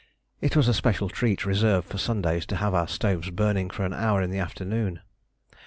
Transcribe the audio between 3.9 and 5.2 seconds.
hour in the afternoon.